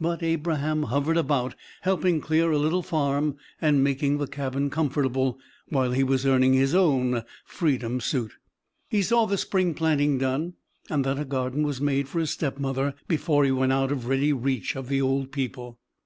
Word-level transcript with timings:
But 0.00 0.22
Abraham 0.22 0.84
hovered 0.84 1.18
about, 1.18 1.54
helping 1.82 2.22
clear 2.22 2.50
a 2.50 2.56
little 2.56 2.82
farm, 2.82 3.36
and 3.60 3.84
making 3.84 4.16
the 4.16 4.26
cabin 4.26 4.70
comfortable 4.70 5.38
while 5.68 5.92
he 5.92 6.02
was 6.02 6.24
earning 6.24 6.54
his 6.54 6.74
own 6.74 7.24
"freedom 7.44 8.00
suit." 8.00 8.32
He 8.88 9.02
saw 9.02 9.26
the 9.26 9.36
spring 9.36 9.74
planting 9.74 10.16
done 10.16 10.54
and 10.88 11.04
that 11.04 11.18
a 11.18 11.26
garden 11.26 11.62
was 11.62 11.78
made 11.78 12.08
for 12.08 12.20
his 12.20 12.30
stepmother 12.30 12.94
before 13.06 13.44
he 13.44 13.50
went 13.50 13.74
out 13.74 13.92
of 13.92 14.06
ready 14.08 14.32
reach 14.32 14.76
of 14.76 14.88
the 14.88 15.02
old 15.02 15.30
people. 15.30 15.78